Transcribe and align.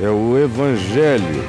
é 0.00 0.08
o 0.08 0.38
Evangelho. 0.38 1.44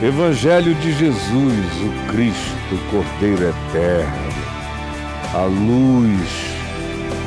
Evangelho 0.00 0.74
de 0.76 0.92
Jesus, 0.92 1.66
o 1.82 2.12
Cristo, 2.12 2.74
o 2.74 2.90
Cordeiro 2.90 3.48
Eterno, 3.48 4.32
a 5.34 5.44
luz 5.44 6.48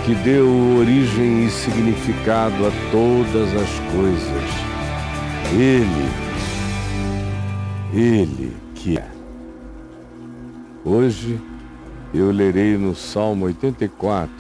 que 0.06 0.16
deu 0.16 0.48
origem 0.78 1.46
e 1.46 1.50
significado 1.50 2.66
a 2.66 2.72
todas 2.92 3.54
as 3.54 3.70
coisas. 3.92 4.44
Ele, 5.54 6.10
Ele 7.94 8.56
que 8.74 8.98
é. 8.98 9.12
Hoje 10.86 11.40
eu 12.14 12.32
lerei 12.32 12.78
no 12.78 12.96
Salmo 12.96 13.46
84. 13.46 14.34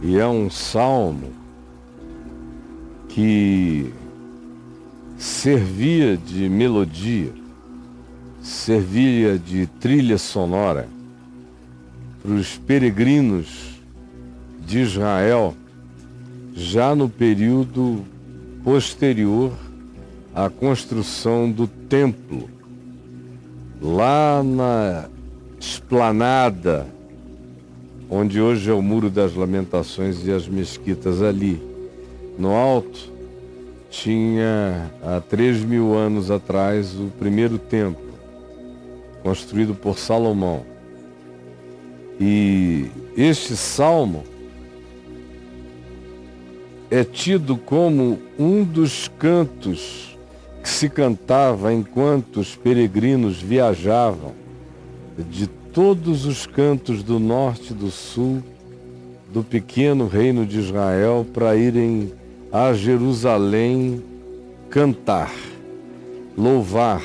E 0.00 0.18
é 0.18 0.26
um 0.26 0.48
salmo 0.48 1.41
que 3.14 3.92
servia 5.18 6.16
de 6.16 6.48
melodia, 6.48 7.30
servia 8.40 9.38
de 9.38 9.66
trilha 9.66 10.16
sonora 10.16 10.88
para 12.22 12.32
os 12.32 12.56
peregrinos 12.56 13.80
de 14.66 14.78
Israel 14.78 15.54
já 16.54 16.94
no 16.94 17.08
período 17.08 18.02
posterior 18.64 19.52
à 20.34 20.48
construção 20.48 21.50
do 21.50 21.66
templo, 21.66 22.48
lá 23.80 24.42
na 24.42 25.08
esplanada 25.60 26.86
onde 28.08 28.40
hoje 28.40 28.70
é 28.70 28.74
o 28.74 28.80
Muro 28.80 29.10
das 29.10 29.34
Lamentações 29.34 30.26
e 30.26 30.32
as 30.32 30.48
mesquitas 30.48 31.22
ali. 31.22 31.71
No 32.38 32.52
alto 32.52 33.12
tinha 33.90 34.90
há 35.02 35.20
três 35.20 35.62
mil 35.62 35.94
anos 35.94 36.30
atrás 36.30 36.94
o 36.94 37.12
primeiro 37.18 37.58
templo, 37.58 38.12
construído 39.22 39.74
por 39.74 39.98
Salomão. 39.98 40.64
E 42.18 42.86
este 43.16 43.56
salmo 43.56 44.24
é 46.90 47.04
tido 47.04 47.56
como 47.56 48.18
um 48.38 48.64
dos 48.64 49.08
cantos 49.18 50.18
que 50.62 50.68
se 50.68 50.88
cantava 50.88 51.72
enquanto 51.72 52.38
os 52.38 52.54
peregrinos 52.54 53.42
viajavam 53.42 54.32
de 55.30 55.46
todos 55.46 56.24
os 56.24 56.46
cantos 56.46 57.02
do 57.02 57.18
norte 57.18 57.72
e 57.72 57.74
do 57.74 57.90
sul 57.90 58.42
do 59.32 59.42
pequeno 59.42 60.06
reino 60.06 60.46
de 60.46 60.58
Israel 60.58 61.26
para 61.32 61.56
irem 61.56 62.12
a 62.52 62.74
Jerusalém 62.74 64.02
cantar, 64.68 65.32
louvar, 66.36 67.02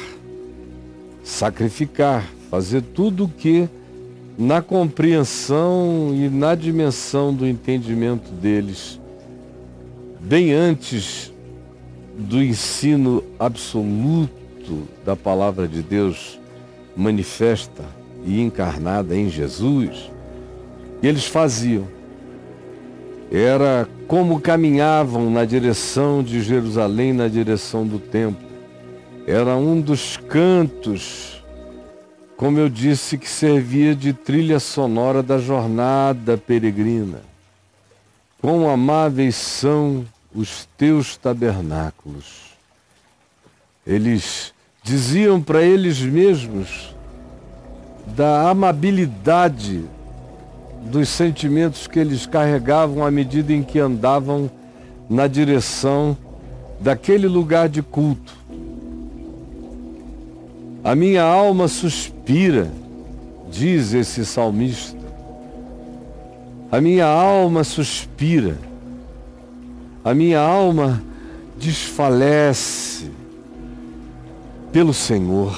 sacrificar, 1.24 2.30
fazer 2.52 2.82
tudo 2.82 3.24
o 3.24 3.30
que 3.30 3.70
na 4.38 4.62
compreensão 4.62 6.12
e 6.14 6.28
na 6.28 6.54
dimensão 6.54 7.34
do 7.34 7.48
entendimento 7.48 8.30
deles, 8.30 9.00
bem 10.20 10.52
antes 10.52 11.32
do 12.18 12.44
ensino 12.44 13.24
absoluto 13.40 14.84
da 15.06 15.16
palavra 15.16 15.66
de 15.66 15.82
Deus 15.82 16.38
manifesta 16.96 17.86
e 18.26 18.42
encarnada 18.42 19.16
em 19.16 19.30
Jesus, 19.30 20.12
eles 21.02 21.26
faziam 21.26 21.97
era 23.32 23.88
como 24.08 24.40
caminhavam 24.40 25.30
na 25.30 25.44
direção 25.44 26.24
de 26.24 26.42
Jerusalém, 26.42 27.12
na 27.12 27.28
direção 27.28 27.86
do 27.86 28.00
templo. 28.00 28.48
Era 29.26 29.56
um 29.58 29.82
dos 29.82 30.16
cantos, 30.16 31.44
como 32.38 32.58
eu 32.58 32.70
disse, 32.70 33.18
que 33.18 33.30
servia 33.30 33.94
de 33.94 34.14
trilha 34.14 34.60
sonora 34.60 35.22
da 35.22 35.38
jornada 35.38 36.38
peregrina. 36.38 37.22
Quão 38.42 38.70
amáveis 38.70 39.36
são 39.36 40.06
os 40.34 40.68
teus 40.78 41.18
tabernáculos. 41.18 42.56
Eles 43.86 44.54
diziam 44.84 45.42
para 45.42 45.62
eles 45.62 46.00
mesmos 46.00 46.96
da 48.16 48.50
amabilidade 48.50 49.84
dos 50.84 51.10
sentimentos 51.10 51.88
que 51.88 52.00
eles 52.00 52.26
carregavam 52.26 53.06
à 53.06 53.12
medida 53.12 53.54
em 53.54 53.64
que 53.64 53.80
andavam 53.80 54.50
na 55.10 55.28
direção 55.28 56.16
daquele 56.80 57.28
lugar 57.28 57.68
de 57.70 57.82
culto. 57.82 58.36
A 60.84 60.96
minha 60.96 61.24
alma 61.24 61.68
suspira, 61.68 62.72
diz 63.50 63.94
esse 63.94 64.26
salmista. 64.26 64.98
A 66.72 66.80
minha 66.80 67.06
alma 67.06 67.64
suspira. 67.64 68.58
A 70.04 70.14
minha 70.14 70.40
alma 70.40 71.02
desfalece 71.58 73.12
pelo 74.72 74.94
Senhor. 74.94 75.58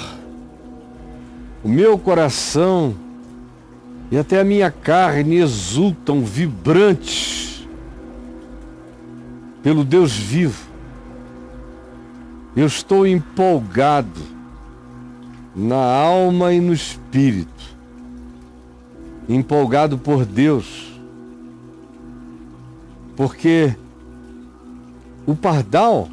O 1.63 1.67
meu 1.67 1.97
coração 1.97 2.95
e 4.11 4.17
até 4.17 4.39
a 4.39 4.43
minha 4.43 4.71
carne 4.71 5.37
exultam 5.37 6.23
vibrantes 6.23 7.67
pelo 9.61 9.83
Deus 9.83 10.15
vivo. 10.15 10.67
Eu 12.55 12.65
estou 12.65 13.05
empolgado 13.05 14.21
na 15.55 15.75
alma 15.75 16.53
e 16.53 16.59
no 16.59 16.73
espírito, 16.73 17.75
empolgado 19.27 19.97
por 19.97 20.25
Deus, 20.25 20.91
porque 23.15 23.75
o 25.27 25.35
pardal, 25.35 26.09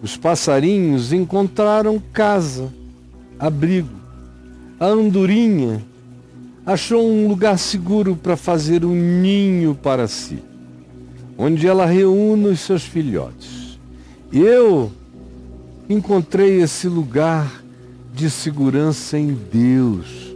os 0.00 0.16
passarinhos 0.16 1.12
encontraram 1.12 2.00
casa, 2.12 2.72
abrigo, 3.38 3.90
a 4.78 4.86
andorinha 4.86 5.89
achou 6.64 7.06
um 7.06 7.26
lugar 7.26 7.58
seguro 7.58 8.16
para 8.16 8.36
fazer 8.36 8.84
um 8.84 8.94
ninho 8.94 9.74
para 9.74 10.06
si, 10.06 10.42
onde 11.36 11.66
ela 11.66 11.86
reúne 11.86 12.48
os 12.48 12.60
seus 12.60 12.84
filhotes. 12.84 13.78
Eu 14.32 14.92
encontrei 15.88 16.60
esse 16.60 16.86
lugar 16.86 17.62
de 18.14 18.30
segurança 18.30 19.18
em 19.18 19.36
Deus, 19.52 20.34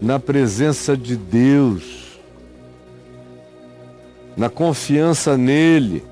na 0.00 0.18
presença 0.18 0.96
de 0.96 1.16
Deus, 1.16 2.18
na 4.36 4.48
confiança 4.48 5.36
nele. 5.36 6.02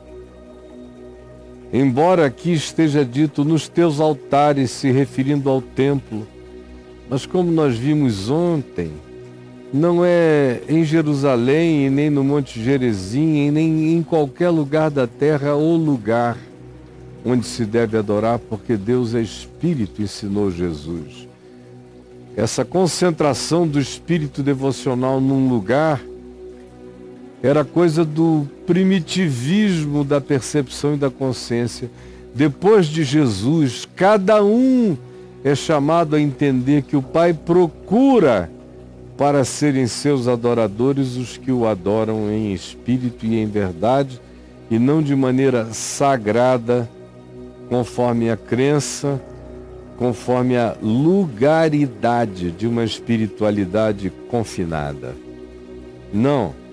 Embora 1.72 2.26
aqui 2.26 2.52
esteja 2.52 3.04
dito 3.04 3.44
nos 3.44 3.68
teus 3.68 4.00
altares, 4.00 4.70
se 4.70 4.90
referindo 4.90 5.48
ao 5.48 5.60
templo, 5.60 6.26
mas 7.08 7.24
como 7.26 7.50
nós 7.50 7.76
vimos 7.76 8.28
ontem, 8.28 8.92
não 9.76 10.04
é 10.04 10.62
em 10.68 10.84
Jerusalém, 10.84 11.90
nem 11.90 12.08
no 12.08 12.24
Monte 12.24 12.62
Gerezim, 12.62 13.50
nem 13.50 13.94
em 13.94 14.02
qualquer 14.02 14.48
lugar 14.48 14.90
da 14.90 15.06
terra 15.06 15.54
ou 15.54 15.76
lugar 15.76 16.36
onde 17.24 17.46
se 17.46 17.64
deve 17.64 17.98
adorar, 17.98 18.38
porque 18.38 18.76
Deus 18.76 19.14
é 19.14 19.20
Espírito, 19.20 20.00
ensinou 20.00 20.50
Jesus. 20.50 21.28
Essa 22.36 22.64
concentração 22.64 23.66
do 23.66 23.80
espírito 23.80 24.42
devocional 24.42 25.20
num 25.20 25.48
lugar 25.48 26.00
era 27.42 27.64
coisa 27.64 28.04
do 28.04 28.46
primitivismo 28.66 30.04
da 30.04 30.20
percepção 30.20 30.94
e 30.94 30.98
da 30.98 31.10
consciência. 31.10 31.90
Depois 32.34 32.86
de 32.86 33.04
Jesus, 33.04 33.88
cada 33.96 34.44
um 34.44 34.96
é 35.42 35.54
chamado 35.54 36.14
a 36.14 36.20
entender 36.20 36.82
que 36.82 36.96
o 36.96 37.02
Pai 37.02 37.32
procura 37.32 38.50
para 39.16 39.44
serem 39.44 39.86
seus 39.86 40.28
adoradores 40.28 41.16
os 41.16 41.36
que 41.36 41.50
o 41.50 41.66
adoram 41.66 42.30
em 42.30 42.52
espírito 42.52 43.24
e 43.24 43.36
em 43.36 43.46
verdade, 43.46 44.20
e 44.70 44.78
não 44.78 45.02
de 45.02 45.14
maneira 45.14 45.72
sagrada, 45.72 46.88
conforme 47.68 48.30
a 48.30 48.36
crença, 48.36 49.20
conforme 49.96 50.56
a 50.56 50.76
lugaridade 50.82 52.50
de 52.50 52.66
uma 52.66 52.84
espiritualidade 52.84 54.10
confinada. 54.28 55.14
Não. 56.12 56.65